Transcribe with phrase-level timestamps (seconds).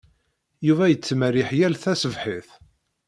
[0.67, 2.49] Yuba yettmerriḥ yal taṣebḥit.